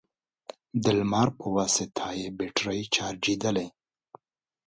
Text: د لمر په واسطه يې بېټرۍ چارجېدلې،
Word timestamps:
د 0.83 0.85
لمر 0.99 1.27
په 1.39 1.45
واسطه 1.57 2.05
يې 2.19 2.27
بېټرۍ 2.39 2.81
چارجېدلې، 2.95 3.67